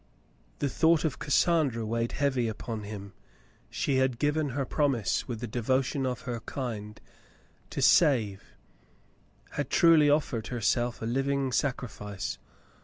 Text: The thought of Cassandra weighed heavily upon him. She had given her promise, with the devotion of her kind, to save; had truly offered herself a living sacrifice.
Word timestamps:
The 0.57 0.67
thought 0.67 1.05
of 1.05 1.19
Cassandra 1.19 1.85
weighed 1.85 2.13
heavily 2.13 2.47
upon 2.47 2.85
him. 2.85 3.13
She 3.69 3.97
had 3.97 4.17
given 4.17 4.49
her 4.49 4.65
promise, 4.65 5.27
with 5.27 5.41
the 5.41 5.47
devotion 5.47 6.07
of 6.07 6.21
her 6.21 6.39
kind, 6.39 6.99
to 7.69 7.83
save; 7.83 8.55
had 9.51 9.69
truly 9.69 10.09
offered 10.09 10.47
herself 10.47 11.03
a 11.03 11.05
living 11.05 11.51
sacrifice. 11.51 12.39